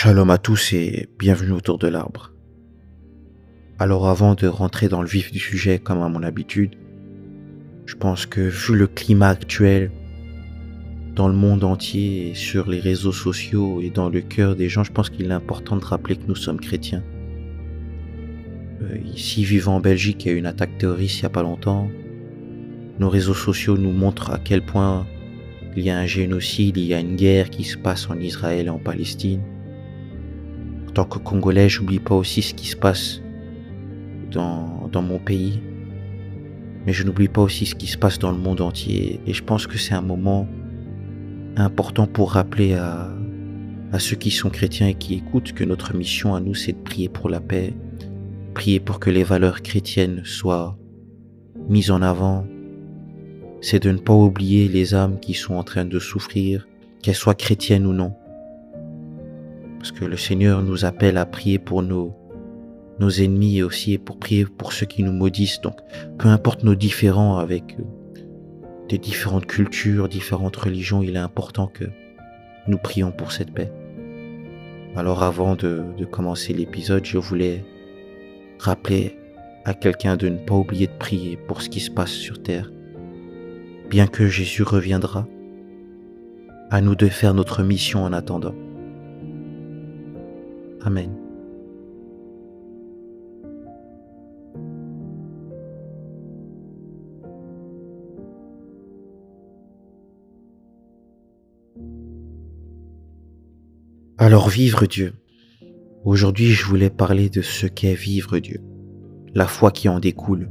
Shalom 0.00 0.30
à 0.30 0.38
tous 0.38 0.74
et 0.74 1.08
bienvenue 1.18 1.50
autour 1.50 1.76
de 1.76 1.88
l'arbre. 1.88 2.32
Alors 3.80 4.08
avant 4.08 4.36
de 4.36 4.46
rentrer 4.46 4.88
dans 4.88 5.02
le 5.02 5.08
vif 5.08 5.32
du 5.32 5.40
sujet 5.40 5.80
comme 5.80 6.02
à 6.02 6.08
mon 6.08 6.22
habitude, 6.22 6.76
je 7.84 7.96
pense 7.96 8.24
que 8.24 8.40
vu 8.42 8.76
le 8.76 8.86
climat 8.86 9.30
actuel 9.30 9.90
dans 11.16 11.26
le 11.26 11.34
monde 11.34 11.64
entier 11.64 12.28
et 12.28 12.34
sur 12.36 12.70
les 12.70 12.78
réseaux 12.78 13.10
sociaux 13.10 13.80
et 13.80 13.90
dans 13.90 14.08
le 14.08 14.20
cœur 14.20 14.54
des 14.54 14.68
gens, 14.68 14.84
je 14.84 14.92
pense 14.92 15.10
qu'il 15.10 15.32
est 15.32 15.34
important 15.34 15.76
de 15.76 15.84
rappeler 15.84 16.14
que 16.14 16.28
nous 16.28 16.36
sommes 16.36 16.60
chrétiens. 16.60 17.02
Euh, 18.82 18.98
ici, 19.04 19.42
vivant 19.42 19.74
en 19.74 19.80
Belgique, 19.80 20.24
il 20.24 20.28
y 20.28 20.30
a 20.30 20.34
eu 20.34 20.38
une 20.38 20.46
attaque 20.46 20.78
terroriste 20.78 21.18
il 21.18 21.22
n'y 21.22 21.26
a 21.26 21.30
pas 21.30 21.42
longtemps. 21.42 21.90
Nos 23.00 23.10
réseaux 23.10 23.34
sociaux 23.34 23.76
nous 23.76 23.90
montrent 23.90 24.30
à 24.30 24.38
quel 24.38 24.64
point 24.64 25.08
il 25.74 25.82
y 25.82 25.90
a 25.90 25.98
un 25.98 26.06
génocide, 26.06 26.76
il 26.76 26.84
y 26.84 26.94
a 26.94 27.00
une 27.00 27.16
guerre 27.16 27.50
qui 27.50 27.64
se 27.64 27.76
passe 27.76 28.08
en 28.08 28.20
Israël 28.20 28.66
et 28.66 28.70
en 28.70 28.78
Palestine. 28.78 29.42
En 30.88 30.90
tant 30.90 31.04
que 31.04 31.18
Congolais, 31.18 31.68
j'oublie 31.68 31.98
pas 31.98 32.14
aussi 32.14 32.40
ce 32.40 32.54
qui 32.54 32.66
se 32.66 32.76
passe 32.76 33.20
dans, 34.30 34.90
mon 34.94 35.18
pays. 35.18 35.60
Mais 36.86 36.94
je 36.94 37.04
n'oublie 37.04 37.28
pas 37.28 37.42
aussi 37.42 37.66
ce 37.66 37.74
qui 37.74 37.86
se 37.86 37.98
passe 37.98 38.18
dans 38.18 38.32
le 38.32 38.38
monde 38.38 38.62
entier. 38.62 39.20
Et 39.26 39.34
je 39.34 39.44
pense 39.44 39.66
que 39.66 39.76
c'est 39.76 39.92
un 39.92 40.00
moment 40.00 40.48
important 41.56 42.06
pour 42.06 42.32
rappeler 42.32 42.72
à 42.72 43.98
ceux 43.98 44.16
qui 44.16 44.30
sont 44.30 44.48
chrétiens 44.48 44.88
et 44.88 44.94
qui 44.94 45.14
écoutent 45.14 45.52
que 45.52 45.62
notre 45.62 45.94
mission 45.94 46.34
à 46.34 46.40
nous, 46.40 46.54
c'est 46.54 46.72
de 46.72 46.78
prier 46.82 47.10
pour 47.10 47.28
la 47.28 47.40
paix, 47.40 47.74
prier 48.54 48.80
pour 48.80 48.98
que 48.98 49.10
les 49.10 49.24
valeurs 49.24 49.60
chrétiennes 49.60 50.22
soient 50.24 50.78
mises 51.68 51.90
en 51.90 52.00
avant, 52.00 52.46
c'est 53.60 53.82
de 53.82 53.90
ne 53.90 53.98
pas 53.98 54.14
oublier 54.14 54.68
les 54.68 54.94
âmes 54.94 55.20
qui 55.20 55.34
sont 55.34 55.54
en 55.54 55.64
train 55.64 55.84
de 55.84 55.98
souffrir, 55.98 56.66
qu'elles 57.02 57.14
soient 57.14 57.34
chrétiennes 57.34 57.86
ou 57.86 57.92
non. 57.92 58.14
Parce 59.78 59.92
que 59.92 60.04
le 60.04 60.16
Seigneur 60.16 60.62
nous 60.62 60.84
appelle 60.84 61.16
à 61.16 61.26
prier 61.26 61.58
pour 61.58 61.82
nos, 61.82 62.14
nos 62.98 63.10
ennemis 63.10 63.58
et 63.58 63.62
aussi 63.62 63.96
pour 63.98 64.18
prier 64.18 64.44
pour 64.44 64.72
ceux 64.72 64.86
qui 64.86 65.02
nous 65.02 65.12
maudissent. 65.12 65.60
Donc, 65.60 65.76
peu 66.18 66.28
importe 66.28 66.64
nos 66.64 66.74
différends 66.74 67.38
avec 67.38 67.76
euh, 67.78 67.84
des 68.88 68.98
différentes 68.98 69.46
cultures, 69.46 70.08
différentes 70.08 70.56
religions, 70.56 71.02
il 71.02 71.14
est 71.14 71.20
important 71.20 71.68
que 71.68 71.84
nous 72.66 72.78
prions 72.78 73.12
pour 73.12 73.32
cette 73.32 73.52
paix. 73.52 73.72
Alors 74.96 75.22
avant 75.22 75.54
de, 75.54 75.84
de 75.96 76.04
commencer 76.04 76.52
l'épisode, 76.52 77.04
je 77.04 77.18
voulais 77.18 77.64
rappeler 78.58 79.16
à 79.64 79.74
quelqu'un 79.74 80.16
de 80.16 80.28
ne 80.28 80.38
pas 80.38 80.54
oublier 80.54 80.86
de 80.86 80.98
prier 80.98 81.36
pour 81.36 81.62
ce 81.62 81.68
qui 81.68 81.80
se 81.80 81.90
passe 81.90 82.10
sur 82.10 82.42
terre. 82.42 82.72
Bien 83.90 84.06
que 84.06 84.26
Jésus 84.26 84.62
reviendra, 84.62 85.26
à 86.70 86.80
nous 86.80 86.94
de 86.94 87.08
faire 87.08 87.34
notre 87.34 87.62
mission 87.62 88.02
en 88.02 88.12
attendant. 88.12 88.54
Amen. 90.82 91.10
Alors 104.20 104.48
vivre 104.48 104.86
Dieu. 104.86 105.14
Aujourd'hui 106.04 106.52
je 106.52 106.64
voulais 106.64 106.90
parler 106.90 107.30
de 107.30 107.40
ce 107.40 107.66
qu'est 107.66 107.94
vivre 107.94 108.38
Dieu, 108.40 108.60
la 109.34 109.46
foi 109.46 109.70
qui 109.70 109.88
en 109.88 110.00
découle. 110.00 110.50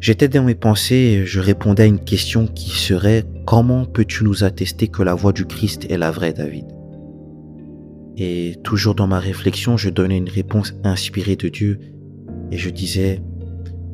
J'étais 0.00 0.28
dans 0.28 0.44
mes 0.44 0.54
pensées 0.54 0.94
et 0.94 1.26
je 1.26 1.40
répondais 1.40 1.84
à 1.84 1.86
une 1.86 2.04
question 2.04 2.46
qui 2.46 2.70
serait 2.70 3.24
comment 3.46 3.86
peux-tu 3.86 4.24
nous 4.24 4.44
attester 4.44 4.88
que 4.88 5.02
la 5.02 5.14
voix 5.14 5.32
du 5.32 5.46
Christ 5.46 5.90
est 5.90 5.98
la 5.98 6.10
vraie 6.10 6.32
David? 6.32 6.75
Et 8.16 8.56
toujours 8.62 8.94
dans 8.94 9.06
ma 9.06 9.18
réflexion, 9.18 9.76
je 9.76 9.90
donnais 9.90 10.16
une 10.16 10.28
réponse 10.28 10.74
inspirée 10.84 11.36
de 11.36 11.48
Dieu 11.48 11.78
et 12.50 12.56
je 12.56 12.70
disais 12.70 13.22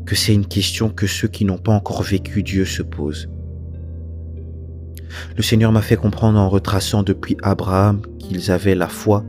que 0.06 0.14
c'est 0.14 0.34
une 0.34 0.46
question 0.46 0.90
que 0.90 1.06
ceux 1.06 1.28
qui 1.28 1.44
n'ont 1.44 1.58
pas 1.58 1.72
encore 1.72 2.02
vécu 2.02 2.42
Dieu 2.42 2.64
se 2.64 2.82
posent. 2.82 3.28
Le 5.36 5.42
Seigneur 5.42 5.72
m'a 5.72 5.82
fait 5.82 5.96
comprendre 5.96 6.38
en 6.38 6.48
retraçant 6.48 7.02
depuis 7.02 7.36
Abraham 7.42 8.00
qu'ils 8.18 8.50
avaient 8.50 8.74
la 8.74 8.88
foi, 8.88 9.24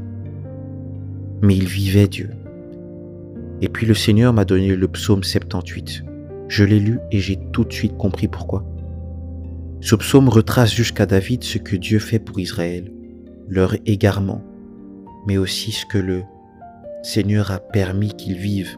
mais 1.42 1.56
ils 1.56 1.68
vivaient 1.68 2.08
Dieu. 2.08 2.30
Et 3.62 3.70
puis 3.70 3.86
le 3.86 3.94
Seigneur 3.94 4.32
m'a 4.34 4.46
donné 4.46 4.76
le 4.76 4.88
psaume 4.88 5.24
78. 5.24 6.04
Je 6.48 6.64
l'ai 6.64 6.80
lu 6.80 7.00
et 7.12 7.20
j'ai 7.20 7.40
tout 7.52 7.64
de 7.64 7.74
suite 7.74 7.98
compris 7.98 8.28
pourquoi. 8.28 8.64
Ce 9.82 9.96
psaume 9.96 10.30
retrace 10.30 10.74
jusqu'à 10.74 11.06
David 11.06 11.44
ce 11.44 11.58
que 11.58 11.76
Dieu 11.76 12.00
fait 12.00 12.20
pour 12.20 12.40
Israël, 12.40 12.92
leur 13.50 13.76
égarement, 13.86 14.42
mais 15.28 15.38
aussi 15.38 15.72
ce 15.72 15.86
que 15.86 15.98
le 15.98 16.24
Seigneur 17.02 17.52
a 17.52 17.60
permis 17.60 18.14
qu'ils 18.14 18.38
vivent. 18.38 18.78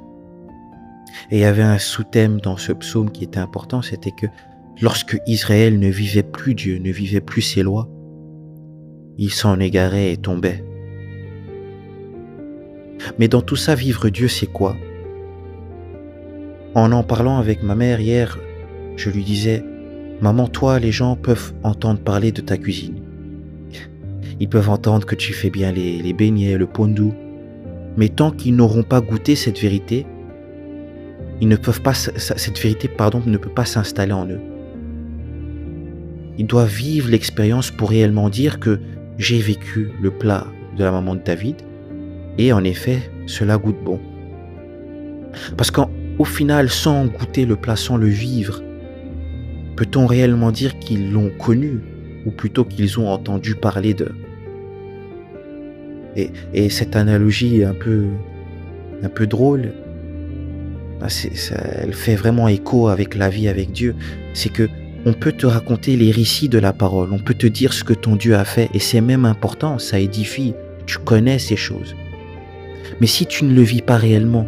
Et 1.32 1.38
il 1.38 1.42
y 1.42 1.46
avait 1.46 1.64
un 1.64 1.78
sous-thème 1.78 2.42
dans 2.42 2.58
ce 2.58 2.72
psaume 2.74 3.12
qui 3.12 3.24
était 3.24 3.40
important, 3.40 3.82
c'était 3.82 4.12
que 4.12 4.28
lorsque 4.82 5.20
Israël 5.28 5.80
ne 5.80 5.90
vivait 5.90 6.24
plus 6.24 6.56
Dieu, 6.56 6.78
ne 6.80 6.92
vivait 6.92 7.22
plus 7.22 7.42
ses 7.42 7.64
lois, 7.64 7.90
il 9.18 9.32
s'en 9.32 9.60
égarait 9.60 10.12
et 10.12 10.18
tombait. 10.18 10.64
Mais 13.20 13.28
dans 13.28 13.42
tout 13.42 13.56
ça, 13.56 13.76
vivre 13.76 14.10
Dieu, 14.10 14.28
c'est 14.28 14.48
quoi? 14.48 14.76
En 16.74 16.92
en 16.92 17.04
parlant 17.04 17.38
avec 17.38 17.64
ma 17.64 17.76
mère 17.76 18.02
hier, 18.02 18.38
je 18.98 19.10
lui 19.10 19.24
disais, 19.24 19.64
Maman, 20.22 20.48
toi, 20.48 20.80
les 20.80 20.92
gens 20.92 21.16
peuvent 21.16 21.54
entendre 21.64 22.00
parler 22.00 22.32
de 22.32 22.42
ta 22.42 22.58
cuisine. 22.58 23.05
Ils 24.40 24.50
peuvent 24.50 24.70
entendre 24.70 25.06
que 25.06 25.16
tu 25.16 25.34
fais 25.34 25.50
bien 25.50 25.72
les, 25.72 26.14
beignets, 26.14 26.58
le 26.58 26.68
pondou. 26.68 27.14
Mais 27.98 28.10
tant 28.10 28.32
qu'ils 28.32 28.56
n'auront 28.56 28.84
pas 28.84 29.02
goûté 29.02 29.36
cette 29.36 29.60
vérité, 29.60 30.06
ils 31.42 31.48
ne 31.48 31.56
peuvent 31.56 31.82
pas, 31.82 31.94
cette 31.94 32.60
vérité, 32.60 32.88
pardon, 32.88 33.22
ne 33.26 33.38
peut 33.38 33.50
pas 33.50 33.66
s'installer 33.66 34.14
en 34.14 34.28
eux. 34.28 34.42
Ils 36.38 36.48
doivent 36.48 36.74
vivre 36.74 37.10
l'expérience 37.10 37.72
pour 37.72 37.90
réellement 37.90 38.30
dire 38.30 38.60
que 38.60 38.80
j'ai 39.18 39.40
vécu 39.40 39.92
le 40.02 40.12
plat 40.12 40.48
de 40.78 40.84
la 40.84 40.92
maman 40.92 41.16
de 41.16 41.22
David 41.22 41.56
et 42.38 42.52
en 42.52 42.64
effet, 42.64 43.00
cela 43.28 43.58
goûte 43.58 43.82
bon. 43.84 44.00
Parce 45.58 45.72
qu'au 45.72 46.26
final, 46.26 46.70
sans 46.70 47.06
goûter 47.06 47.46
le 47.46 47.56
plat, 47.56 47.76
sans 47.76 47.98
le 47.98 48.08
vivre, 48.08 48.62
peut-on 49.76 50.06
réellement 50.06 50.52
dire 50.52 50.78
qu'ils 50.80 51.12
l'ont 51.12 51.32
connu? 51.38 51.82
Ou 52.26 52.32
plutôt 52.32 52.66
qu'ils 52.66 53.00
ont 53.00 53.10
entendu 53.10 53.56
parler 53.56 53.94
d'eux 53.94 54.16
et, 56.54 56.70
cette 56.70 56.96
analogie 56.96 57.64
un 57.64 57.74
peu, 57.74 58.06
un 59.04 59.10
peu 59.10 59.28
drôle, 59.28 59.74
bah, 61.00 61.08
elle 61.82 61.94
fait 61.94 62.16
vraiment 62.16 62.48
écho 62.48 62.88
avec 62.88 63.16
la 63.16 63.30
vie 63.30 63.48
avec 63.48 63.72
Dieu. 63.72 63.96
C'est 64.34 64.52
que 64.52 64.70
on 65.08 65.14
peut 65.14 65.34
te 65.34 65.46
raconter 65.46 65.96
les 65.98 66.12
récits 66.12 66.50
de 66.50 66.58
la 66.58 66.74
parole, 66.74 67.14
on 67.14 67.20
peut 67.20 67.36
te 67.36 67.46
dire 67.46 67.74
ce 67.74 67.84
que 67.84 67.94
ton 67.94 68.16
Dieu 68.16 68.36
a 68.36 68.44
fait, 68.44 68.72
et 68.74 68.80
c'est 68.80 69.02
même 69.02 69.24
important, 69.24 69.78
ça 69.78 70.00
édifie, 70.00 70.56
tu 70.88 70.98
connais 70.98 71.38
ces 71.38 71.56
choses. 71.56 71.96
Mais 73.00 73.06
si 73.06 73.28
tu 73.28 73.46
ne 73.46 73.54
le 73.54 73.62
vis 73.62 73.84
pas 73.84 73.98
réellement, 73.98 74.48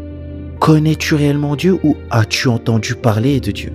connais-tu 0.60 1.14
réellement 1.14 1.56
Dieu 1.56 1.78
ou 1.84 1.96
as-tu 2.10 2.48
entendu 2.48 2.96
parler 2.96 3.40
de 3.40 3.52
Dieu? 3.52 3.72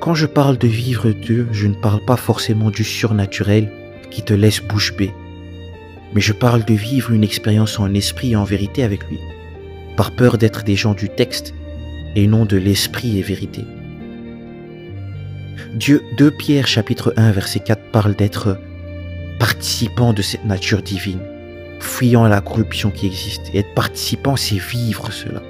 Quand 0.00 0.14
je 0.14 0.26
parle 0.26 0.58
de 0.58 0.68
vivre 0.68 1.10
Dieu, 1.10 1.48
je 1.52 1.66
ne 1.66 1.74
parle 1.74 2.04
pas 2.04 2.16
forcément 2.16 2.70
du 2.70 2.84
surnaturel 2.84 3.70
qui 4.10 4.22
te 4.22 4.34
laisse 4.34 4.60
bouche 4.60 4.94
bée 4.96 5.12
mais 6.14 6.20
je 6.20 6.32
parle 6.32 6.64
de 6.64 6.74
vivre 6.74 7.12
une 7.12 7.24
expérience 7.24 7.78
en 7.78 7.92
esprit 7.94 8.32
et 8.32 8.36
en 8.36 8.44
vérité 8.44 8.82
avec 8.82 9.04
lui, 9.08 9.18
par 9.96 10.10
peur 10.12 10.38
d'être 10.38 10.64
des 10.64 10.76
gens 10.76 10.94
du 10.94 11.08
texte 11.08 11.54
et 12.16 12.26
non 12.26 12.44
de 12.44 12.56
l'esprit 12.56 13.18
et 13.18 13.22
vérité. 13.22 13.64
Dieu, 15.74 16.02
2 16.16 16.30
Pierre 16.32 16.66
chapitre 16.66 17.14
1 17.16 17.30
verset 17.30 17.60
4 17.60 17.80
parle 17.92 18.16
d'être 18.16 18.58
participant 19.38 20.12
de 20.12 20.22
cette 20.22 20.44
nature 20.44 20.82
divine, 20.82 21.20
fuyant 21.78 22.26
la 22.26 22.40
corruption 22.40 22.90
qui 22.90 23.06
existe. 23.06 23.42
Et 23.54 23.60
être 23.60 23.74
participant, 23.74 24.36
c'est 24.36 24.58
vivre 24.58 25.12
cela. 25.12 25.42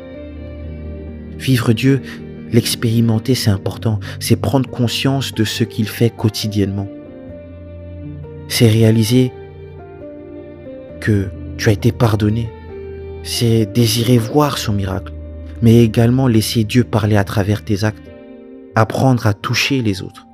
Vivre 1.39 1.73
Dieu, 1.73 2.03
l'expérimenter, 2.53 3.35
c'est 3.35 3.51
important. 3.51 4.01
C'est 4.19 4.37
prendre 4.37 4.69
conscience 4.69 5.33
de 5.33 5.45
ce 5.45 5.65
qu'il 5.65 5.89
fait 5.89 6.11
quotidiennement. 6.11 6.89
C'est 8.49 8.69
réaliser 8.69 9.33
que 11.01 11.29
tu 11.57 11.69
as 11.69 11.73
été 11.73 11.93
pardonné. 11.93 12.51
C'est 13.23 13.67
désirer 13.67 14.19
voir 14.19 14.59
son 14.59 14.73
miracle, 14.73 15.13
mais 15.63 15.85
également 15.85 16.27
laisser 16.27 16.65
Dieu 16.65 16.85
parler 16.85 17.17
à 17.17 17.25
travers 17.25 17.65
tes 17.65 17.85
actes, 17.85 18.03
apprendre 18.75 19.27
à 19.27 19.35
toucher 19.35 19.83
les 19.83 20.03
autres. 20.03 20.27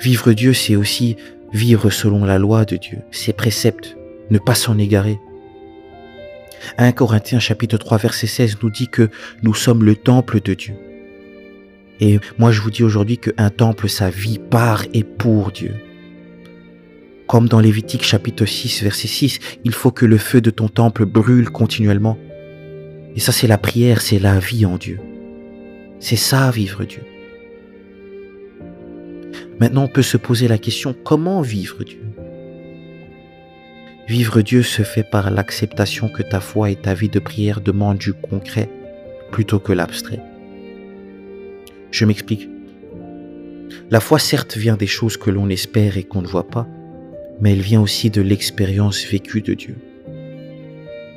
Vivre 0.00 0.32
Dieu, 0.32 0.52
c'est 0.52 0.76
aussi 0.76 1.16
vivre 1.52 1.90
selon 1.90 2.24
la 2.24 2.38
loi 2.38 2.64
de 2.64 2.76
Dieu, 2.76 2.98
ses 3.10 3.32
préceptes, 3.32 3.96
ne 4.30 4.38
pas 4.38 4.54
s'en 4.54 4.78
égarer. 4.78 5.18
1 6.78 6.92
Corinthiens 6.92 7.38
chapitre 7.38 7.76
3 7.76 7.98
verset 7.98 8.26
16 8.26 8.58
nous 8.62 8.70
dit 8.70 8.88
que 8.88 9.10
nous 9.42 9.54
sommes 9.54 9.84
le 9.84 9.96
temple 9.96 10.40
de 10.40 10.54
Dieu. 10.54 10.74
Et 12.00 12.20
moi 12.38 12.52
je 12.52 12.60
vous 12.60 12.70
dis 12.70 12.84
aujourd'hui 12.84 13.18
qu'un 13.18 13.50
temple, 13.50 13.88
ça 13.88 14.10
vit 14.10 14.38
par 14.38 14.84
et 14.94 15.04
pour 15.04 15.52
Dieu. 15.52 15.74
Comme 17.26 17.46
dans 17.46 17.60
Lévitique 17.60 18.04
chapitre 18.04 18.46
6, 18.46 18.82
verset 18.82 19.08
6, 19.08 19.38
il 19.64 19.72
faut 19.72 19.90
que 19.90 20.06
le 20.06 20.16
feu 20.16 20.40
de 20.40 20.48
ton 20.48 20.68
temple 20.68 21.04
brûle 21.04 21.50
continuellement. 21.50 22.16
Et 23.14 23.20
ça, 23.20 23.32
c'est 23.32 23.46
la 23.46 23.58
prière, 23.58 24.00
c'est 24.00 24.18
la 24.18 24.38
vie 24.38 24.64
en 24.64 24.78
Dieu. 24.78 24.98
C'est 26.00 26.16
ça, 26.16 26.50
vivre 26.50 26.84
Dieu. 26.84 27.02
Maintenant, 29.60 29.84
on 29.84 29.88
peut 29.88 30.02
se 30.02 30.16
poser 30.16 30.48
la 30.48 30.56
question, 30.56 30.94
comment 31.04 31.42
vivre 31.42 31.84
Dieu? 31.84 32.00
Vivre 34.08 34.40
Dieu 34.40 34.62
se 34.62 34.80
fait 34.80 35.02
par 35.02 35.30
l'acceptation 35.30 36.08
que 36.08 36.22
ta 36.22 36.40
foi 36.40 36.70
et 36.70 36.76
ta 36.76 36.94
vie 36.94 37.10
de 37.10 37.18
prière 37.18 37.60
demandent 37.60 37.98
du 37.98 38.14
concret 38.14 38.70
plutôt 39.30 39.58
que 39.58 39.74
l'abstrait. 39.74 40.20
Je 41.90 42.06
m'explique. 42.06 42.48
La 43.90 44.00
foi 44.00 44.18
certes 44.18 44.56
vient 44.56 44.78
des 44.78 44.86
choses 44.86 45.18
que 45.18 45.28
l'on 45.28 45.50
espère 45.50 45.98
et 45.98 46.04
qu'on 46.04 46.22
ne 46.22 46.26
voit 46.26 46.48
pas, 46.48 46.66
mais 47.42 47.52
elle 47.52 47.60
vient 47.60 47.82
aussi 47.82 48.08
de 48.08 48.22
l'expérience 48.22 49.04
vécue 49.04 49.42
de 49.42 49.52
Dieu. 49.52 49.76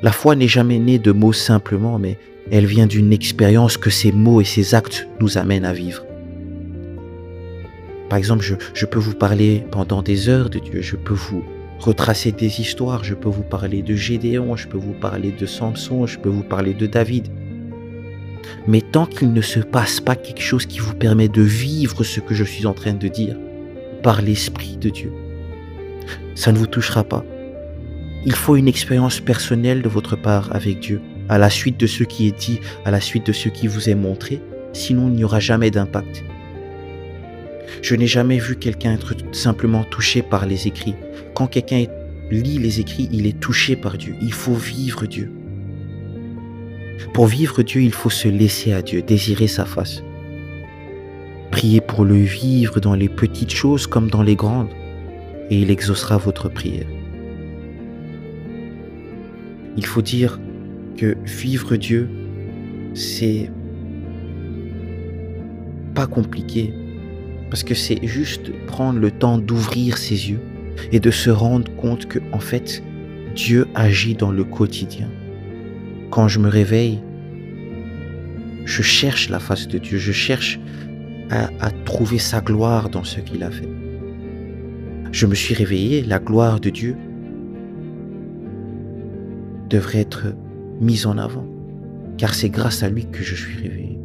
La 0.02 0.12
foi 0.12 0.36
n'est 0.36 0.46
jamais 0.46 0.78
née 0.78 0.98
de 0.98 1.12
mots 1.12 1.32
simplement, 1.32 1.98
mais 1.98 2.18
elle 2.50 2.66
vient 2.66 2.86
d'une 2.86 3.14
expérience 3.14 3.78
que 3.78 3.88
ces 3.88 4.12
mots 4.12 4.42
et 4.42 4.44
ces 4.44 4.74
actes 4.74 5.08
nous 5.18 5.38
amènent 5.38 5.64
à 5.64 5.72
vivre. 5.72 6.04
Par 8.10 8.18
exemple, 8.18 8.44
je, 8.74 8.84
peux 8.84 8.98
vous 8.98 9.14
parler 9.14 9.64
pendant 9.70 10.02
des 10.02 10.28
heures 10.28 10.50
de 10.50 10.58
Dieu, 10.58 10.82
je 10.82 10.96
peux 10.96 11.14
vous 11.14 11.42
retracer 11.82 12.32
des 12.32 12.60
histoires, 12.60 13.04
je 13.04 13.14
peux 13.14 13.28
vous 13.28 13.42
parler 13.42 13.82
de 13.82 13.94
Gédéon, 13.94 14.56
je 14.56 14.68
peux 14.68 14.78
vous 14.78 14.92
parler 14.92 15.32
de 15.32 15.46
Samson, 15.46 16.06
je 16.06 16.18
peux 16.18 16.28
vous 16.28 16.44
parler 16.44 16.74
de 16.74 16.86
David. 16.86 17.28
Mais 18.66 18.80
tant 18.80 19.06
qu'il 19.06 19.32
ne 19.32 19.40
se 19.40 19.60
passe 19.60 20.00
pas 20.00 20.14
quelque 20.14 20.42
chose 20.42 20.66
qui 20.66 20.78
vous 20.78 20.94
permet 20.94 21.28
de 21.28 21.42
vivre 21.42 22.04
ce 22.04 22.20
que 22.20 22.34
je 22.34 22.44
suis 22.44 22.66
en 22.66 22.74
train 22.74 22.94
de 22.94 23.08
dire 23.08 23.36
par 24.02 24.22
l'Esprit 24.22 24.76
de 24.76 24.90
Dieu, 24.90 25.12
ça 26.34 26.52
ne 26.52 26.58
vous 26.58 26.66
touchera 26.66 27.04
pas. 27.04 27.24
Il 28.24 28.34
faut 28.34 28.56
une 28.56 28.68
expérience 28.68 29.20
personnelle 29.20 29.82
de 29.82 29.88
votre 29.88 30.16
part 30.16 30.54
avec 30.54 30.78
Dieu, 30.78 31.00
à 31.28 31.38
la 31.38 31.50
suite 31.50 31.78
de 31.78 31.86
ce 31.86 32.04
qui 32.04 32.28
est 32.28 32.38
dit, 32.38 32.60
à 32.84 32.90
la 32.92 33.00
suite 33.00 33.26
de 33.26 33.32
ce 33.32 33.48
qui 33.48 33.66
vous 33.66 33.88
est 33.88 33.96
montré, 33.96 34.40
sinon 34.72 35.08
il 35.08 35.14
n'y 35.14 35.24
aura 35.24 35.40
jamais 35.40 35.70
d'impact. 35.70 36.22
Je 37.80 37.94
n'ai 37.94 38.06
jamais 38.06 38.38
vu 38.38 38.56
quelqu'un 38.56 38.94
être 38.94 39.14
simplement 39.32 39.84
touché 39.84 40.22
par 40.22 40.46
les 40.46 40.66
écrits. 40.66 40.94
Quand 41.34 41.46
quelqu'un 41.46 41.86
lit 42.30 42.58
les 42.58 42.80
écrits, 42.80 43.08
il 43.12 43.26
est 43.26 43.38
touché 43.38 43.76
par 43.76 43.96
Dieu. 43.96 44.14
Il 44.20 44.32
faut 44.32 44.54
vivre 44.54 45.06
Dieu. 45.06 45.30
Pour 47.14 47.26
vivre 47.26 47.62
Dieu, 47.62 47.82
il 47.82 47.92
faut 47.92 48.10
se 48.10 48.28
laisser 48.28 48.72
à 48.72 48.82
Dieu, 48.82 49.02
désirer 49.02 49.46
sa 49.46 49.64
face. 49.64 50.02
Priez 51.50 51.80
pour 51.80 52.04
le 52.04 52.16
vivre 52.16 52.80
dans 52.80 52.94
les 52.94 53.08
petites 53.08 53.52
choses 53.52 53.86
comme 53.86 54.08
dans 54.08 54.22
les 54.22 54.36
grandes, 54.36 54.70
et 55.50 55.60
il 55.60 55.70
exaucera 55.70 56.16
votre 56.16 56.48
prière. 56.48 56.86
Il 59.76 59.84
faut 59.84 60.00
dire 60.00 60.40
que 60.96 61.16
vivre 61.24 61.76
Dieu, 61.76 62.08
c'est 62.94 63.50
pas 65.94 66.06
compliqué, 66.06 66.72
parce 67.52 67.64
que 67.64 67.74
c'est 67.74 68.06
juste 68.06 68.50
prendre 68.66 68.98
le 68.98 69.10
temps 69.10 69.36
d'ouvrir 69.36 69.98
ses 69.98 70.30
yeux 70.30 70.40
et 70.90 71.00
de 71.00 71.10
se 71.10 71.28
rendre 71.28 71.70
compte 71.76 72.06
que, 72.06 72.18
en 72.32 72.38
fait, 72.38 72.82
Dieu 73.34 73.68
agit 73.74 74.14
dans 74.14 74.30
le 74.30 74.42
quotidien. 74.42 75.10
Quand 76.08 76.28
je 76.28 76.38
me 76.38 76.48
réveille, 76.48 77.00
je 78.64 78.80
cherche 78.80 79.28
la 79.28 79.38
face 79.38 79.68
de 79.68 79.76
Dieu, 79.76 79.98
je 79.98 80.12
cherche 80.12 80.60
à, 81.28 81.70
trouver 81.84 82.16
sa 82.16 82.40
gloire 82.40 82.88
dans 82.88 83.04
ce 83.04 83.20
qu'il 83.20 83.42
a 83.42 83.50
fait. 83.50 83.68
Je 85.12 85.26
me 85.26 85.34
suis 85.34 85.52
réveillé, 85.54 86.00
la 86.04 86.20
gloire 86.20 86.58
de 86.58 86.70
Dieu 86.70 86.96
devrait 89.68 90.00
être 90.00 90.34
mise 90.80 91.04
en 91.04 91.18
avant, 91.18 91.46
car 92.16 92.32
c'est 92.32 92.48
grâce 92.48 92.82
à 92.82 92.88
lui 92.88 93.10
que 93.10 93.22
je 93.22 93.34
suis 93.34 93.60
réveillé. 93.60 94.01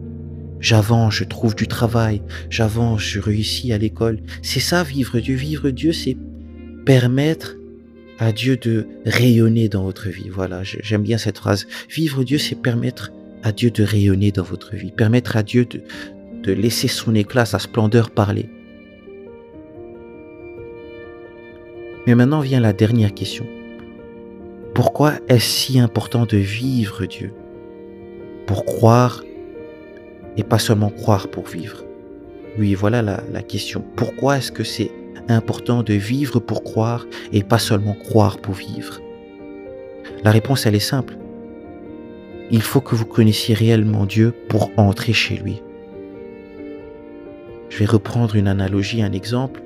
J'avance, 0.59 1.13
je 1.13 1.23
trouve 1.23 1.55
du 1.55 1.67
travail, 1.67 2.21
j'avance, 2.49 3.01
je 3.01 3.19
réussis 3.19 3.71
à 3.73 3.77
l'école. 3.77 4.19
C'est 4.41 4.59
ça 4.59 4.83
vivre 4.83 5.19
Dieu. 5.19 5.35
Vivre 5.35 5.69
Dieu, 5.69 5.93
c'est 5.93 6.17
permettre 6.85 7.57
à 8.19 8.31
Dieu 8.31 8.57
de 8.57 8.87
rayonner 9.05 9.69
dans 9.69 9.83
votre 9.83 10.09
vie. 10.09 10.29
Voilà, 10.29 10.63
j'aime 10.63 11.03
bien 11.03 11.17
cette 11.17 11.37
phrase. 11.37 11.67
Vivre 11.89 12.23
Dieu, 12.23 12.37
c'est 12.37 12.55
permettre 12.55 13.11
à 13.43 13.51
Dieu 13.51 13.69
de 13.69 13.83
rayonner 13.83 14.31
dans 14.31 14.43
votre 14.43 14.75
vie, 14.75 14.91
permettre 14.91 15.37
à 15.37 15.43
Dieu 15.43 15.65
de, 15.65 15.81
laisser 16.51 16.87
son 16.87 17.13
éclat, 17.13 17.45
sa 17.45 17.59
splendeur 17.59 18.09
parler. 18.09 18.49
Mais 22.07 22.15
maintenant 22.15 22.39
vient 22.39 22.61
la 22.61 22.71
dernière 22.71 23.13
question. 23.13 23.45
Pourquoi 24.73 25.15
est-ce 25.27 25.45
si 25.45 25.79
important 25.79 26.25
de 26.25 26.37
vivre 26.37 27.05
Dieu? 27.05 27.33
Pour 28.45 28.63
croire 28.63 29.23
et 30.37 30.43
pas 30.43 30.59
seulement 30.59 30.89
croire 30.89 31.27
pour 31.27 31.47
vivre. 31.47 31.83
Oui, 32.57 32.73
voilà 32.73 33.01
la, 33.01 33.41
question. 33.43 33.83
Pourquoi 33.95 34.37
est-ce 34.37 34.51
que 34.51 34.63
c'est 34.63 34.91
important 35.27 35.83
de 35.83 35.93
vivre 35.93 36.39
pour 36.39 36.63
croire 36.63 37.05
et 37.33 37.43
pas 37.43 37.59
seulement 37.59 37.93
croire 37.93 38.37
pour 38.37 38.53
vivre? 38.53 38.99
La 40.23 40.31
réponse, 40.31 40.65
elle 40.65 40.75
est 40.75 40.79
simple. 40.79 41.17
Il 42.49 42.61
faut 42.61 42.81
que 42.81 42.95
vous 42.95 43.05
connaissiez 43.05 43.53
réellement 43.53 44.05
Dieu 44.05 44.33
pour 44.47 44.71
entrer 44.77 45.13
chez 45.13 45.35
lui. 45.35 45.61
Je 47.69 47.79
vais 47.79 47.85
reprendre 47.85 48.35
une 48.35 48.47
analogie, 48.47 49.03
un 49.03 49.11
exemple. 49.11 49.61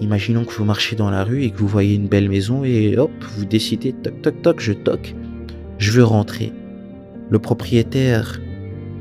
Imaginons 0.00 0.44
que 0.44 0.52
vous 0.52 0.64
marchez 0.64 0.96
dans 0.96 1.10
la 1.10 1.24
rue 1.24 1.44
et 1.44 1.50
que 1.50 1.58
vous 1.58 1.68
voyez 1.68 1.94
une 1.94 2.08
belle 2.08 2.28
maison 2.28 2.64
et 2.64 2.98
hop, 2.98 3.12
vous 3.36 3.44
décidez, 3.44 3.92
toc, 3.92 4.20
toc, 4.22 4.42
toc, 4.42 4.60
je 4.60 4.72
toque. 4.72 5.14
Je 5.78 5.92
veux 5.92 6.04
rentrer. 6.04 6.52
Le 7.30 7.38
propriétaire 7.38 8.40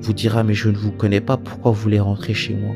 vous 0.02 0.14
dira 0.14 0.44
mais 0.44 0.54
je 0.54 0.70
ne 0.70 0.78
vous 0.78 0.92
connais 0.92 1.22
pas, 1.22 1.38
pourquoi 1.38 1.72
vous 1.72 1.82
voulez 1.82 2.00
rentrer 2.00 2.34
chez 2.34 2.54
moi? 2.54 2.76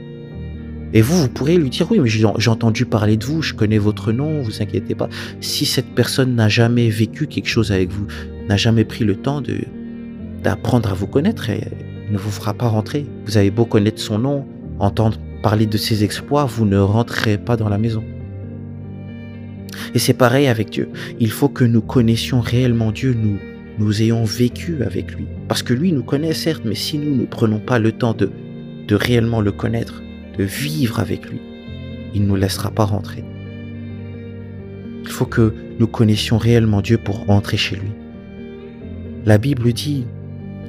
Et 0.96 1.02
vous, 1.02 1.18
vous 1.18 1.30
pourrez 1.30 1.58
lui 1.58 1.70
dire 1.70 1.92
oui 1.92 2.00
mais 2.00 2.10
j'ai 2.10 2.50
entendu 2.50 2.86
parler 2.86 3.18
de 3.18 3.26
vous, 3.26 3.42
je 3.42 3.54
connais 3.54 3.80
votre 3.80 4.12
nom, 4.12 4.42
vous 4.42 4.62
inquiétez 4.62 4.96
pas. 4.96 5.10
Si 5.42 5.66
cette 5.66 5.96
personne 5.96 6.36
n'a 6.36 6.50
jamais 6.50 6.90
vécu 6.90 7.28
quelque 7.28 7.50
chose 7.50 7.72
avec 7.72 7.90
vous, 7.92 8.06
n'a 8.48 8.58
jamais 8.58 8.86
pris 8.86 9.04
le 9.04 9.16
temps 9.16 9.42
de 9.42 9.62
d'apprendre 10.44 10.92
à 10.92 10.94
vous 10.94 11.08
connaître, 11.08 11.50
elle 11.50 11.72
ne 12.12 12.18
vous 12.18 12.30
fera 12.30 12.54
pas 12.54 12.68
rentrer. 12.68 13.06
Vous 13.26 13.38
avez 13.38 13.50
beau 13.50 13.66
connaître 13.66 14.02
son 14.02 14.20
nom, 14.20 14.46
entendre 14.80 15.18
parler 15.42 15.66
de 15.66 15.78
ses 15.78 16.04
exploits, 16.04 16.46
vous 16.46 16.66
ne 16.66 16.78
rentrerez 16.78 17.38
pas 17.38 17.56
dans 17.56 17.70
la 17.70 17.78
maison. 17.78 18.04
Et 19.94 20.00
c'est 20.00 20.14
pareil 20.14 20.48
avec 20.48 20.70
Dieu. 20.70 20.90
Il 21.20 21.32
faut 21.32 21.50
que 21.50 21.64
nous 21.64 21.82
connaissions 21.82 22.42
réellement 22.42 22.92
Dieu, 22.92 23.14
nous 23.14 23.38
nous 23.80 24.02
ayons 24.02 24.24
vécu 24.24 24.84
avec 24.84 25.14
lui. 25.16 25.26
Parce 25.48 25.64
que 25.64 25.74
lui 25.74 25.92
nous 25.92 26.04
connaît 26.04 26.34
certes, 26.34 26.64
mais 26.66 26.76
si 26.76 26.98
nous 26.98 27.16
ne 27.16 27.26
prenons 27.26 27.60
pas 27.60 27.80
le 27.80 27.92
temps 27.92 28.14
de, 28.14 28.30
réellement 28.92 29.42
le 29.42 29.52
connaître, 29.52 30.04
de 30.38 30.44
vivre 30.44 31.00
avec 31.00 31.30
lui, 31.30 31.40
il 32.14 32.24
ne 32.24 32.28
nous 32.28 32.36
laissera 32.36 32.70
pas 32.70 32.86
rentrer. 32.86 33.24
Il 35.04 35.10
faut 35.10 35.26
que 35.26 35.54
nous 35.80 35.88
connaissions 35.88 36.38
réellement 36.38 36.82
Dieu 36.82 36.98
pour 36.98 37.30
entrer 37.30 37.58
chez 37.58 37.76
lui. 37.76 37.92
La 39.26 39.38
Bible 39.38 39.74
dit 39.74 40.06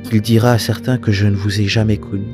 qu'il 0.04 0.22
dira 0.22 0.52
à 0.52 0.58
certains 0.58 0.96
que 0.96 1.12
je 1.12 1.26
ne 1.26 1.36
vous 1.36 1.60
ai 1.60 1.66
jamais 1.66 1.98
connu. 1.98 2.24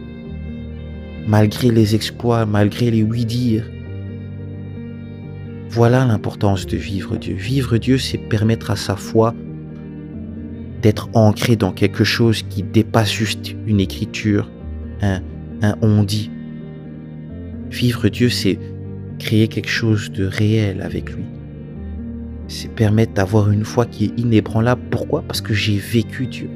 Malgré 1.27 1.71
les 1.71 1.95
exploits, 1.95 2.47
malgré 2.47 2.91
les 2.91 3.03
oui-dire, 3.03 3.65
voilà 5.69 6.05
l'importance 6.05 6.67
de 6.67 6.77
vivre 6.77 7.17
Dieu. 7.17 7.35
Vivre 7.35 7.79
Dieu, 7.79 7.99
c'est 7.99 8.19
permettre 8.19 8.71
à 8.71 8.77
sa 8.77 8.97
foi 8.97 9.35
d'être 10.81 11.09
ancré 11.15 11.57
dans 11.57 11.73
quelque 11.73 12.05
chose 12.05 12.43
qui 12.49 12.63
dépasse 12.63 13.13
juste 13.13 13.55
une 13.67 13.81
écriture, 13.81 14.51
un, 15.03 15.21
on 15.83 16.03
dit. 16.03 16.31
Vivre 17.71 18.09
Dieu, 18.09 18.29
c'est 18.29 18.59
créer 19.19 19.49
quelque 19.49 19.71
chose 19.71 20.11
de 20.11 20.25
réel 20.25 20.83
avec 20.83 21.13
lui. 21.13 21.25
C'est 22.49 22.73
permettre 22.73 23.13
d'avoir 23.13 23.51
une 23.51 23.65
foi 23.65 23.87
qui 23.87 24.07
est 24.07 24.19
inébranlable. 24.19 24.83
Pourquoi? 24.91 25.23
Parce 25.23 25.41
que 25.41 25.55
j'ai 25.55 25.77
vécu 25.77 26.27
Dieu. 26.27 26.51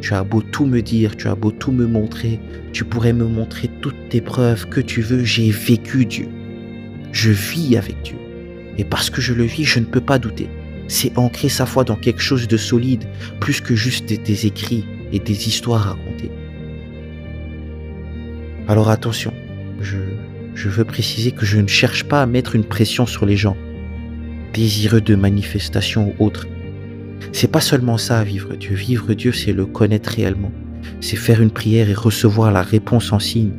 Tu 0.00 0.14
as 0.14 0.24
beau 0.24 0.42
tout 0.42 0.64
me 0.64 0.80
dire, 0.80 1.16
tu 1.16 1.28
as 1.28 1.34
beau 1.34 1.50
tout 1.50 1.70
me 1.70 1.86
montrer, 1.86 2.40
tu 2.72 2.84
pourrais 2.84 3.12
me 3.12 3.26
montrer 3.26 3.68
toutes 3.80 4.08
tes 4.08 4.20
preuves 4.20 4.68
que 4.68 4.80
tu 4.80 5.00
veux, 5.00 5.22
j'ai 5.22 5.50
vécu 5.50 6.06
Dieu. 6.06 6.28
Je 7.12 7.30
vis 7.30 7.76
avec 7.76 8.02
Dieu. 8.02 8.16
Et 8.78 8.84
parce 8.84 9.10
que 9.10 9.20
je 9.20 9.34
le 9.34 9.44
vis, 9.44 9.64
je 9.64 9.78
ne 9.78 9.84
peux 9.84 10.00
pas 10.00 10.18
douter 10.18 10.48
c'est 10.88 11.16
ancrer 11.18 11.48
sa 11.48 11.66
foi 11.66 11.84
dans 11.84 11.96
quelque 11.96 12.20
chose 12.20 12.48
de 12.48 12.56
solide, 12.56 13.04
plus 13.40 13.60
que 13.60 13.74
juste 13.74 14.06
des, 14.06 14.46
écrits 14.46 14.84
et 15.12 15.18
des 15.18 15.48
histoires 15.48 15.82
racontées. 15.82 16.30
Alors 18.68 18.90
attention, 18.90 19.32
je, 19.80 19.98
je 20.54 20.68
veux 20.68 20.84
préciser 20.84 21.32
que 21.32 21.46
je 21.46 21.58
ne 21.58 21.66
cherche 21.66 22.04
pas 22.04 22.22
à 22.22 22.26
mettre 22.26 22.54
une 22.54 22.64
pression 22.64 23.06
sur 23.06 23.26
les 23.26 23.36
gens, 23.36 23.56
désireux 24.52 25.00
de 25.00 25.14
manifestations 25.14 26.14
ou 26.18 26.24
autres. 26.24 26.46
C'est 27.32 27.50
pas 27.50 27.60
seulement 27.60 27.98
ça, 27.98 28.22
vivre 28.24 28.54
Dieu. 28.54 28.74
Vivre 28.74 29.14
Dieu, 29.14 29.32
c'est 29.32 29.52
le 29.52 29.66
connaître 29.66 30.10
réellement. 30.10 30.52
C'est 31.00 31.16
faire 31.16 31.40
une 31.40 31.50
prière 31.50 31.88
et 31.88 31.94
recevoir 31.94 32.52
la 32.52 32.62
réponse 32.62 33.12
en 33.12 33.18
signe. 33.18 33.52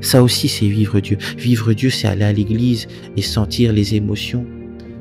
Ça 0.00 0.22
aussi, 0.22 0.48
c'est 0.48 0.66
vivre 0.66 0.98
Dieu. 1.00 1.16
Vivre 1.38 1.72
Dieu, 1.72 1.90
c'est 1.90 2.08
aller 2.08 2.24
à 2.24 2.32
l'église 2.32 2.88
et 3.16 3.22
sentir 3.22 3.72
les 3.72 3.94
émotions 3.94 4.44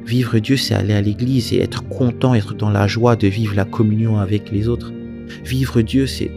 Vivre 0.06 0.40
Dieu, 0.40 0.58
c'est 0.58 0.74
aller 0.74 0.94
à 0.94 1.02
l'église 1.02 1.54
et 1.54 1.62
être 1.62 1.88
content, 1.88 2.34
être 2.34 2.54
dans 2.54 2.70
la 2.70 2.88
joie 2.88 3.16
de 3.16 3.28
vivre 3.28 3.56
la 3.56 3.66
communion 3.66 4.18
avec 4.18 4.52
les 4.52 4.68
autres. 4.68 4.92
Vivre 5.44 5.82
Dieu, 5.82 6.08
c'est 6.08 6.32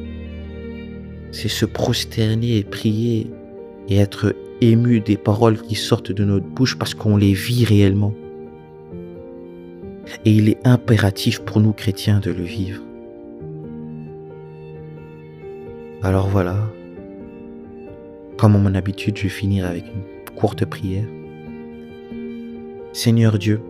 c'est 1.32 1.48
se 1.48 1.66
prosterner 1.66 2.58
et 2.58 2.62
prier 2.62 3.26
et 3.88 3.96
être 3.96 4.36
ému 4.60 5.00
des 5.00 5.16
paroles 5.16 5.60
qui 5.60 5.74
sortent 5.74 6.12
de 6.12 6.24
notre 6.24 6.46
bouche 6.46 6.78
parce 6.78 6.94
qu'on 6.94 7.16
les 7.16 7.32
vit 7.32 7.64
réellement. 7.64 8.14
Et 10.24 10.32
il 10.32 10.48
est 10.48 10.64
impératif 10.64 11.40
pour 11.40 11.60
nous 11.60 11.72
chrétiens 11.72 12.20
de 12.20 12.30
le 12.30 12.44
vivre. 12.44 12.80
Alors 16.02 16.28
voilà, 16.28 16.70
comme 18.36 18.54
à 18.54 18.58
mon 18.58 18.74
habitude, 18.74 19.16
je 19.16 19.24
vais 19.24 19.28
finir 19.28 19.66
avec 19.66 19.84
une 19.86 20.34
courte 20.36 20.64
prière. 20.64 21.06
Seigneur 22.94 23.40
Dieu, 23.40 23.60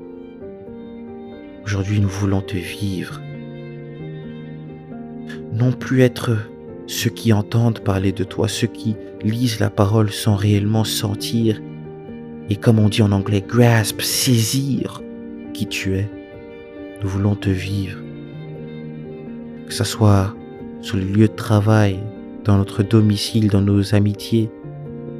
aujourd'hui 1.65 1.99
nous 1.99 2.11
voulons 2.11 2.43
te 2.43 2.59
vivre. 2.59 3.23
Non 5.55 5.73
plus 5.73 6.03
être 6.03 6.37
ceux 6.87 7.09
qui 7.09 7.33
entendent 7.33 7.81
parler 7.81 8.13
de 8.13 8.23
toi, 8.23 8.49
ceux 8.49 8.67
qui 8.67 8.97
lisent 9.23 9.61
la 9.61 9.71
parole 9.71 10.13
sans 10.13 10.37
réellement 10.37 10.85
sentir 10.85 11.59
et 12.51 12.57
comme 12.57 12.79
on 12.79 12.91
dit 12.91 13.01
en 13.01 13.13
anglais, 13.13 13.43
grasp, 13.43 14.03
saisir 14.03 15.01
qui 15.55 15.69
tu 15.69 15.97
es. 15.97 16.11
Nous 17.03 17.09
voulons 17.09 17.35
te 17.35 17.49
vivre. 17.49 17.99
Que 19.67 19.73
ce 19.73 19.85
soit 19.85 20.37
sur 20.83 20.99
le 20.99 21.05
lieu 21.05 21.29
de 21.29 21.35
travail, 21.35 21.99
dans 22.45 22.59
notre 22.59 22.83
domicile, 22.83 23.49
dans 23.49 23.63
nos 23.63 23.95
amitiés, 23.95 24.51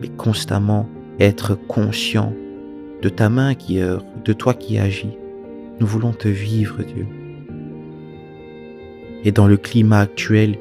mais 0.03 0.09
constamment 0.09 0.91
être 1.19 1.55
conscient 1.55 2.35
de 3.03 3.09
ta 3.09 3.29
main 3.29 3.55
qui 3.55 3.81
heure, 3.81 4.05
de 4.25 4.33
toi 4.33 4.55
qui 4.55 4.79
agis. 4.79 5.17
Nous 5.81 5.87
voulons 5.87 6.13
te 6.13 6.29
vivre, 6.29 6.83
Dieu. 6.83 7.07
Et 9.25 9.33
dans 9.33 9.47
le 9.47 9.57
climat 9.57 10.01
actuel, 10.01 10.57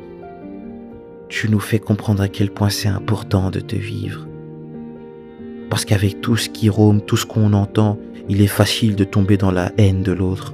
tu 1.29 1.49
nous 1.49 1.59
fais 1.59 1.79
comprendre 1.79 2.21
à 2.21 2.27
quel 2.27 2.51
point 2.51 2.69
c'est 2.69 2.87
important 2.87 3.49
de 3.49 3.59
te 3.59 3.75
vivre. 3.75 4.27
Parce 5.69 5.85
qu'avec 5.85 6.21
tout 6.21 6.37
ce 6.37 6.49
qui 6.49 6.69
rôme, 6.69 7.01
tout 7.01 7.17
ce 7.17 7.25
qu'on 7.25 7.53
entend, 7.53 7.99
il 8.29 8.41
est 8.41 8.47
facile 8.47 8.95
de 8.95 9.03
tomber 9.03 9.37
dans 9.37 9.51
la 9.51 9.71
haine 9.77 10.03
de 10.03 10.11
l'autre, 10.11 10.53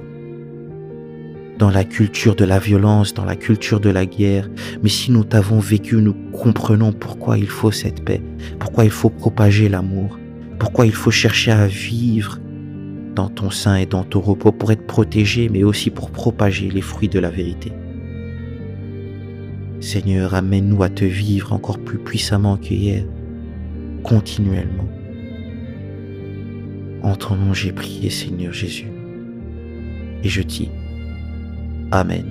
dans 1.58 1.70
la 1.70 1.84
culture 1.84 2.34
de 2.34 2.44
la 2.44 2.58
violence, 2.58 3.12
dans 3.14 3.26
la 3.26 3.36
culture 3.36 3.80
de 3.80 3.90
la 3.90 4.06
guerre. 4.06 4.48
Mais 4.82 4.88
si 4.88 5.12
nous 5.12 5.24
t'avons 5.24 5.60
vécu, 5.60 5.96
nous 5.96 6.14
comprenons 6.32 6.92
pourquoi 6.92 7.38
il 7.38 7.48
faut 7.48 7.70
cette 7.70 8.04
paix, 8.04 8.22
pourquoi 8.58 8.84
il 8.84 8.90
faut 8.90 9.10
propager 9.10 9.68
l'amour, 9.68 10.18
pourquoi 10.60 10.84
il 10.84 10.92
faut 10.92 11.10
chercher 11.10 11.52
à 11.52 11.66
vivre 11.66 12.38
dans 13.16 13.30
ton 13.30 13.50
sein 13.50 13.76
et 13.76 13.86
dans 13.86 14.04
ton 14.04 14.20
repos 14.20 14.52
pour 14.52 14.70
être 14.70 14.86
protégé, 14.86 15.48
mais 15.48 15.64
aussi 15.64 15.88
pour 15.88 16.10
propager 16.10 16.68
les 16.68 16.82
fruits 16.82 17.08
de 17.08 17.18
la 17.18 17.30
vérité. 17.30 17.72
Seigneur, 19.80 20.34
amène-nous 20.34 20.82
à 20.82 20.90
te 20.90 21.06
vivre 21.06 21.54
encore 21.54 21.78
plus 21.78 21.98
puissamment 21.98 22.58
qu'hier, 22.58 23.04
continuellement. 24.02 24.88
En 27.02 27.16
ton 27.16 27.54
j'ai 27.54 27.72
prié, 27.72 28.10
Seigneur 28.10 28.52
Jésus. 28.52 28.92
Et 30.22 30.28
je 30.28 30.42
dis, 30.42 30.68
Amen. 31.90 32.26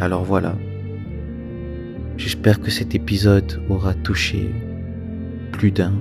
Alors 0.00 0.24
voilà, 0.24 0.54
j'espère 2.18 2.60
que 2.60 2.70
cet 2.70 2.94
épisode 2.94 3.62
aura 3.70 3.94
touché 3.94 4.50
plus 5.56 5.70
d'un, 5.70 5.94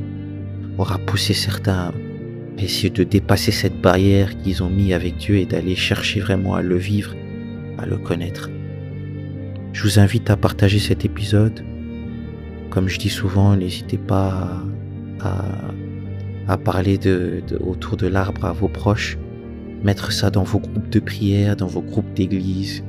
aura 0.80 0.98
poussé 0.98 1.34
certains 1.34 1.92
à 2.58 2.62
essayer 2.62 2.90
de 2.90 3.04
dépasser 3.04 3.52
cette 3.52 3.80
barrière 3.80 4.36
qu'ils 4.40 4.64
ont 4.64 4.70
mis 4.70 4.94
avec 4.94 5.18
Dieu 5.18 5.36
et 5.36 5.46
d'aller 5.46 5.76
chercher 5.76 6.22
vraiment 6.22 6.56
à 6.56 6.64
le 6.64 6.76
vivre, 6.76 7.14
à 7.78 7.86
le 7.86 7.98
connaître. 7.98 8.50
Je 9.72 9.84
vous 9.84 10.00
invite 10.00 10.32
à 10.32 10.38
partager 10.38 10.80
cet 10.80 11.06
épisode. 11.06 11.64
Comme 12.72 12.90
je 12.90 12.98
dis 12.98 13.10
souvent, 13.10 13.56
n'hésitez 13.56 14.00
pas 14.00 14.64
à, 16.48 16.58
parler 16.58 17.00
autour 17.60 17.96
de 17.96 18.08
l'arbre 18.08 18.46
à 18.46 18.54
vos 18.54 18.70
proches. 18.70 19.20
Mettre 19.84 20.12
ça 20.12 20.32
dans 20.32 20.44
vos 20.44 20.60
groupes 20.60 20.90
de 20.90 21.00
prière, 21.00 21.56
dans 21.56 21.68
vos 21.68 21.82
groupes 21.82 22.14
d'église. 22.16 22.84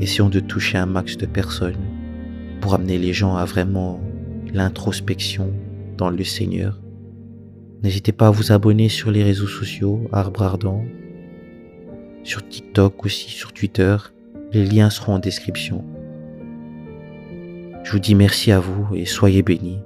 Essayons 0.00 0.28
de 0.28 0.40
toucher 0.40 0.78
un 0.78 0.86
max 0.86 1.16
de 1.16 1.26
personnes 1.26 1.84
pour 2.60 2.74
amener 2.74 2.98
les 2.98 3.12
gens 3.12 3.34
à 3.36 3.44
vraiment 3.44 4.00
l'introspection 4.52 5.52
dans 5.96 6.10
le 6.10 6.24
Seigneur. 6.24 6.80
N'hésitez 7.82 8.12
pas 8.12 8.28
à 8.28 8.30
vous 8.30 8.52
abonner 8.52 8.88
sur 8.88 9.10
les 9.10 9.22
réseaux 9.22 9.46
sociaux, 9.46 10.08
Arbre 10.12 10.42
Ardent, 10.42 10.84
sur 12.22 12.46
TikTok 12.48 13.04
aussi, 13.04 13.30
sur 13.30 13.52
Twitter. 13.52 13.96
Les 14.52 14.64
liens 14.64 14.90
seront 14.90 15.14
en 15.14 15.18
description. 15.18 15.84
Je 17.82 17.92
vous 17.92 17.98
dis 17.98 18.14
merci 18.14 18.50
à 18.50 18.60
vous 18.60 18.94
et 18.94 19.04
soyez 19.04 19.42
bénis. 19.42 19.80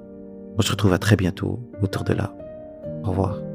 On 0.57 0.61
se 0.61 0.71
retrouve 0.71 0.93
à 0.93 0.99
très 0.99 1.15
bientôt 1.15 1.59
autour 1.81 2.03
de 2.03 2.13
là. 2.13 2.33
Au 3.03 3.09
revoir. 3.09 3.48